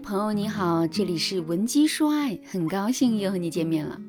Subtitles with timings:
[0.00, 4.00] 朋友你好，这里是文姬说爱，很高兴又和你见面了。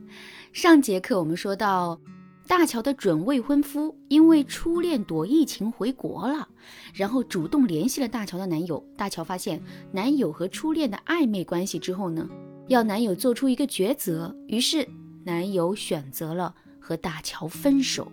[0.53, 1.99] 上节课我们说到，
[2.47, 6.47] 大乔的准未婚夫因为初恋躲疫情回国了，
[6.93, 8.83] 然后主动联系了大乔的男友。
[8.95, 9.61] 大乔发现
[9.91, 12.27] 男友和初恋的暧昧关系之后呢，
[12.67, 14.87] 要男友做出一个抉择，于是
[15.25, 18.09] 男友选择了和大乔分手。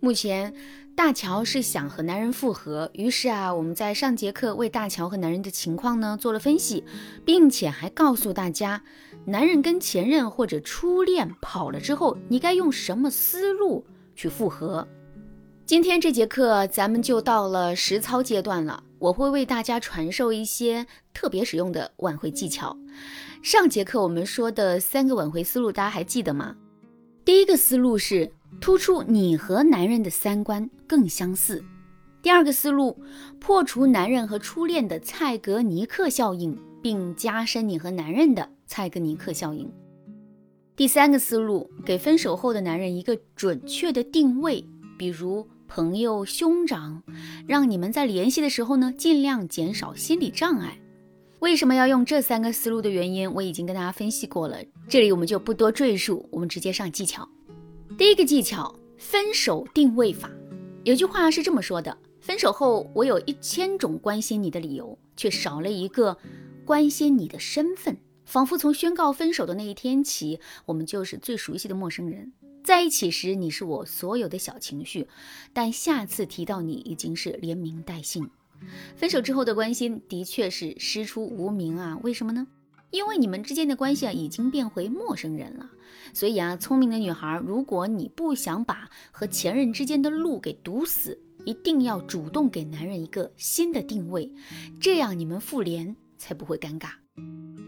[0.00, 0.52] 目前。
[0.98, 6.82] 大乔是想和男人复合，于是啊，我们在上节课为大乔和男人的情况呢做了分析，
[7.24, 8.82] 并且还告诉大家，
[9.24, 14.88] 男人跟前任或者初恋跑了之后，你该用什么思路去复合。
[15.64, 20.84] 今天这节课咱们就到了实操阶段了，我会为大家传授一些
[21.14, 22.76] 特别实用的挽回技巧。
[23.40, 26.56] 上节课我们说的三个挽回思路，大家还记得吗？
[27.24, 28.32] 第一个思路是。
[28.60, 31.64] 突出你和男人的三观更相似。
[32.20, 33.00] 第二个思路，
[33.38, 39.70] 破除男人和初恋的蔡格尼克效应，并加深你和男人的蔡格尼克效应。
[40.74, 44.64] 第三个思路，给分手后的男人一个准确的定位，
[44.98, 47.02] 比如朋友、兄长，
[47.46, 50.78] 让你们在联系的时候呢，尽量减少心理障碍。
[51.38, 57.28] 为什么要用这三个思路的原因，我已经跟大家分析过了，这里我们就不多赘述，我们直接上技巧。
[57.98, 60.30] 第一个技巧，分手定位法。
[60.84, 66.16] 有句话是这么说的：分手后，我有一千种关心你的理由，却少了一个
[66.64, 67.98] 关心你的身份。
[68.24, 72.32] 仿佛从宣告分手的那一天起，我们就是最熟悉的陌生人。
[72.62, 75.08] 在一起时，你是我所有的小情绪，
[75.52, 78.30] 但下次提到你，已经是连名带姓。
[78.94, 81.98] 分手之后的关心，的确是师出无名啊。
[82.04, 82.46] 为什么呢？
[82.90, 85.68] 因为你们之间的关系啊，已经变回陌生人了，
[86.14, 94.32] 所以啊，聪明的女孩，如果你不想把和前任之间的路给堵死，一定要主动给男人一个新的定位，
[94.80, 96.90] 这样你们复联才不会尴尬。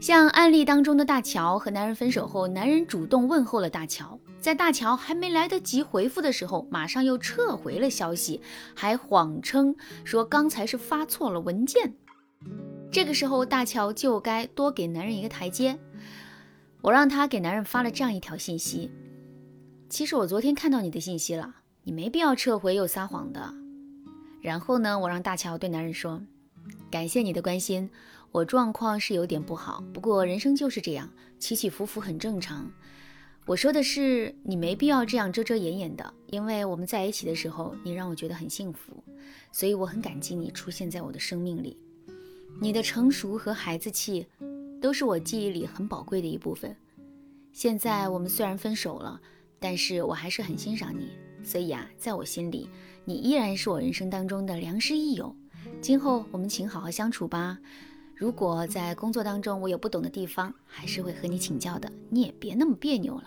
[0.00, 8.40] 像案例当中的大乔和男人分手后，男人主动问候了大乔，在大乔还没来得及回复的时候，马上又撤回了消息，
[8.74, 11.94] 还谎称说刚才是发错了文件。
[12.92, 15.78] 这个时候，大乔就该多给男人一个台阶。
[16.82, 18.90] 我让他给男人发了这样一条信息
[19.88, 23.54] ：“其实我昨天看到你的信息了，你没必要撤回又撒谎的。”
[24.42, 26.20] 然后呢，我让大乔对男人说
[26.90, 27.88] ：“感谢你的关心，
[28.32, 31.08] 我状况是有点不好，不过人生就是这样，
[31.38, 32.68] 起起伏伏很正常。
[33.46, 39.04] 我说的是，你没必要这样遮遮掩掩的，因为我们在一起的时候，你让我觉得很幸福，
[39.52, 41.78] 所以我很感激你出现在我的生命里。”
[42.58, 44.26] 你的成熟和孩子气，
[44.80, 46.74] 都是我记忆里很宝贵的一部分。
[47.52, 49.20] 现在我们虽然分手了，
[49.58, 51.10] 但是我还是很欣赏你，
[51.44, 52.70] 所以啊，在我心里，
[53.04, 55.34] 你依然是我人生当中的良师益友。
[55.80, 57.58] 今后我们请好好相处吧。
[58.14, 63.24] 如果在工作当中我有不懂的地方，还是会和你请教的，你也别那么别扭了。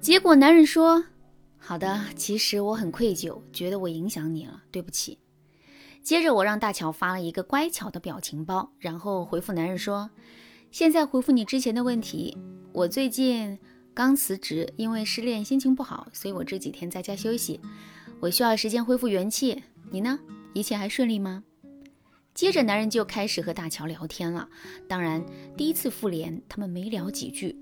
[0.00, 1.04] 结果男人说
[1.58, 5.18] ：“好的，其实我很愧疚，觉得我影响你了，对不起。”
[6.02, 10.10] 接着我让大乔发了一个乖巧的表情包，然后回复男人说
[10.72, 12.36] ：“现在回复你之前的问题，
[12.72, 13.56] 我最近
[13.94, 17.60] 刚辞职，因为失恋心情不好，所以我这几天在家休息，
[18.18, 19.62] 我需要时间恢复元气。
[19.90, 20.18] 你呢？
[20.54, 21.44] 一切还顺利吗？”
[22.34, 24.48] 接着男人就开始和大乔聊天了。
[24.88, 25.24] 当然，
[25.56, 27.56] 第一次复联他们没聊几句。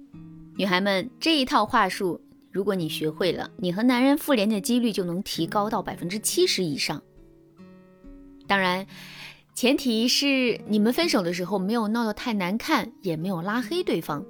[0.56, 7.02] 女孩们，这一套话术，如果你学会了，你和男人复联的几率就能提高到百分之七十以上。
[8.50, 8.84] 当然，
[9.54, 14.24] 前提是你们分手的时候没有闹得太难看，也没有拉黑对方。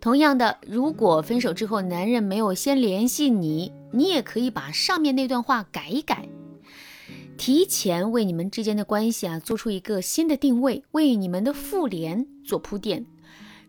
[0.00, 6.28] 同样的，如果分手之后男人没有先联系你，你也可以把上面那段话改一改，
[7.38, 13.06] 提前为你们之间的关系啊做出一个新的定位，为你们的复联做铺垫。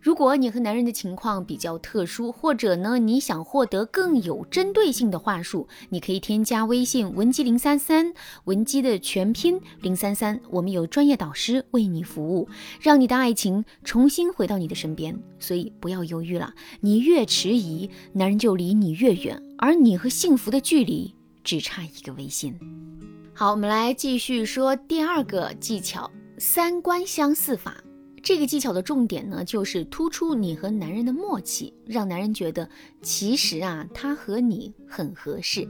[0.04, 8.12] 如果你和男人的情况比较特殊，或者呢你想获得更有针对性的话术，你可以添加微信文姬零三三，
[8.44, 12.46] 文姬的全拼零三三，我们有专业导师为你服务，
[12.82, 15.18] 让你的爱情重新回到你的身边。
[15.38, 16.52] 所以不要犹豫了，
[16.82, 22.54] 你越迟疑，男人就离你越远，而你和幸福的距离只差一个微信。
[23.32, 27.83] 好，我们来继续说第二个技巧：三观相似法。
[28.24, 32.66] 这个技巧的重点呢，就是突出你和男人的默契，让男人觉得
[33.02, 35.68] 其实啊，他和你很合适。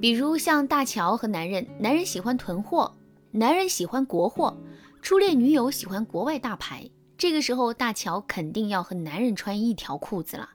[0.00, 2.94] 比如像大乔和男人，男人喜欢囤货，
[3.32, 4.56] 男人喜欢国货，
[5.02, 6.88] 初恋女友喜欢国外大牌。
[7.18, 10.50] 这个时候，大乔肯定要和男人穿一条裤子了。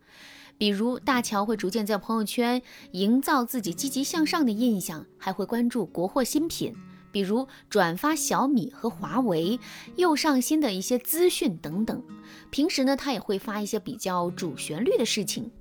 [0.57, 2.61] 比如大乔会逐渐在朋友圈
[2.91, 6.73] 营造自己积极向上的印象，还会关注国货新品。
[7.11, 9.59] 比如转发小米和华为
[9.95, 12.01] 又上新的一些资讯等等。
[12.49, 15.51] 平时呢，他也会发一些比较主旋律的事情。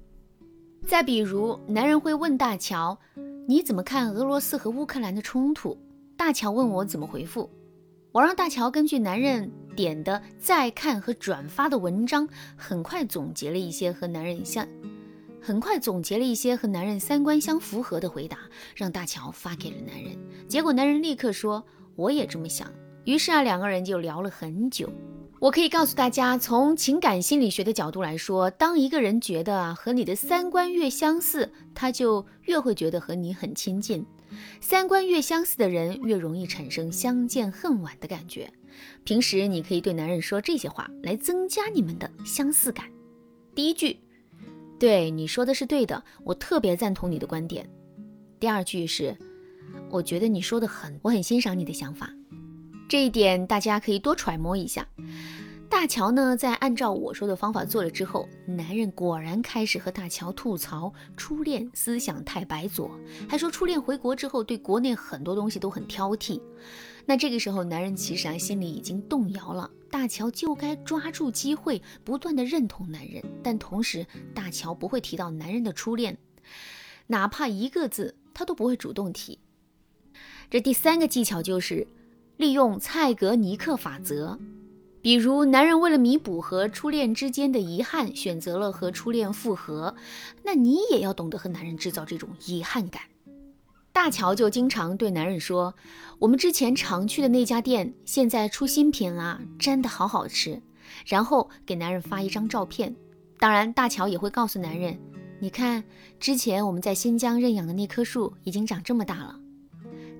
[0.87, 2.99] 再比如，男人会问大乔
[3.49, 5.77] ：“你怎么看俄罗斯和乌克兰的冲突？”
[6.17, 7.51] 大乔问我怎么回复。
[8.13, 14.67] 我让大乔根据男人点的再看和转发的文章，很快总结了一些和男人相，
[15.49, 18.37] 很快总结了一些和男人三观相符合的回答，
[18.77, 20.15] 让大乔发给了男人。
[20.47, 21.65] 结果男人立刻说
[21.97, 22.71] ：“我也这么想。”
[23.07, 24.93] 于是啊，两个人就聊了很久。
[25.41, 34.05] 我可以告诉大家，从情感心理学的角度来说，当一个人觉得啊和你的三观越相似，他就越会觉得和你很亲近。
[34.61, 38.53] 三观越相似的人，越容易产生相见恨晚的感觉。
[39.03, 42.85] 平时你可以对男人说这些话，来增加你们的相似感。
[43.55, 43.99] 第一句，
[44.79, 47.69] 对你说的是对的，我特别赞同你的观点。
[48.39, 49.17] 第二句是，
[49.91, 52.11] 我觉得你说的很，我很欣赏你的想法。
[52.89, 54.87] 这一点大家可以多揣摩一下。
[55.69, 62.91] 大乔呢，在按照我说的方法做了之后，男人果然开始和大乔吐槽初恋思想太白左，
[63.29, 66.41] 还说初恋回国之后对国内很多东西都很挑剔。
[67.09, 69.71] 那这个时候，男人其实啊心里已经动摇了。
[69.91, 76.19] 大乔就该抓住机会，不断的认同男人，但同时大乔不会提到男人的初恋，
[77.07, 79.39] 哪怕一个字他都不会主动提。
[80.51, 81.87] 这第三个技巧就是。
[82.37, 84.39] 利用蔡格尼克法则，
[85.03, 89.97] 比如男人为了弥补和初恋之间的遗憾，选择了和初恋复合，
[90.45, 93.03] 那你也要懂得和男人制造这种遗憾感。
[93.99, 95.75] 大乔就经常对男人说
[96.21, 100.63] ：“我们之前常去的那家店现在出新品啦，真的好好吃。”
[101.05, 102.95] 然后给男人发一张照片。
[103.41, 104.97] 当然，大乔也会告诉男人
[105.43, 105.83] ：“你看，
[106.21, 109.35] 之前我们在新疆认养的那棵树已经长这么大了。”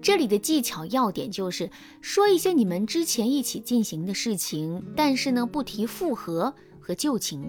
[0.03, 1.71] 这里的技巧要点就是
[2.01, 7.49] 说一些你们之前一起进行的事情，但是呢不提复合和旧情。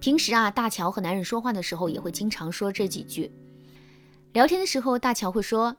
[0.00, 3.30] 平时啊，大乔和男人说话的时候也会经常说这几句。
[4.34, 5.76] 聊天的时候，大乔会说：“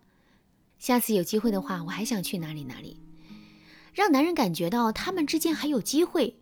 [0.80, 3.02] 下次有机会的话，我还想去哪里哪里。”
[3.94, 6.38] 让男人感觉到他们之间还有机会。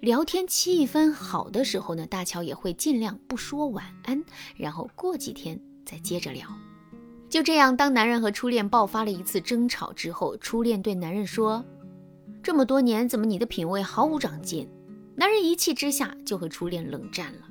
[0.00, 4.22] 聊天气氛好的时候呢，大乔也会尽量不说晚安，
[4.58, 6.46] 然后过几天再接着聊。
[7.30, 11.64] 就这样，当男人和初恋爆发了一次争吵之后，初恋对男人说
[12.44, 14.68] ：“这么多年，怎么你的品味毫无长进？”
[15.16, 17.48] 男人一气之下就和初恋冷战了。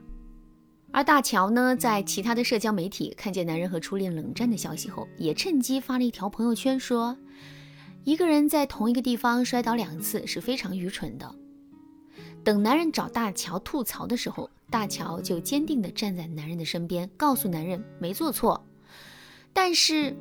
[0.96, 7.18] 而大乔呢，在其他的社交媒体看见男人和初恋冷战的消息后，也趁机发了一条朋友圈，说
[8.06, 11.36] ：“一个人在同一个地方摔倒两次是非常愚蠢的。”
[12.46, 18.64] 等男人找大乔吐槽的时候，大乔就坚定地站在男人的身边，告诉男人没做错。
[19.52, 20.16] 但是，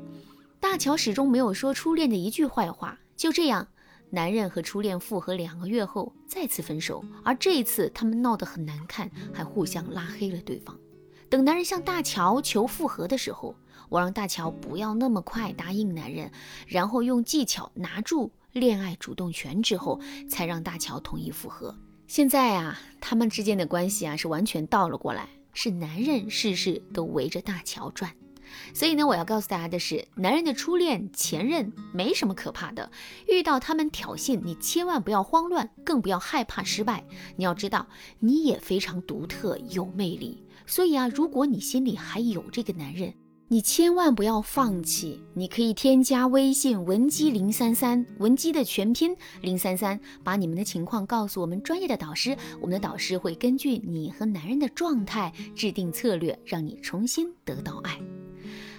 [0.59, 2.99] 大乔始终没有说初恋的一句坏话。
[3.15, 3.69] 就这样，
[4.15, 10.79] 男人和初恋复合两个月后再次分手，而这一次他们闹得很难看，还互相拉黑了对方。
[11.31, 13.57] 等男人向大乔求复合的时候，
[13.89, 16.31] 我让大乔不要那么快答应男人，
[16.67, 19.99] 然后用技巧拿住恋爱主动权之后，
[20.29, 21.75] 才让大乔同意复合。
[22.07, 28.15] 现在啊，他们之间的关系啊是完全倒了过来，是男人事事都围着大乔转。
[28.75, 32.91] 所以呢，我要告诉大家的是，男人的初恋、前任没什么可怕的。
[33.29, 37.05] 遇到他们挑衅，你千万不要慌乱，更不要害怕失败。
[37.37, 37.87] 你要知道，
[38.21, 40.43] 你也非常独特有魅力。
[40.67, 43.13] 所以啊，如果你心里还有这个男人，
[43.49, 45.23] 你千万不要放弃。
[45.35, 58.01] 你可以添加微信文姬零三三，文姬的全拼零三三，把你们的情况告诉我们专业的导师，我们的导师会根据你和男人的状态制定策略，让你重新得到爱。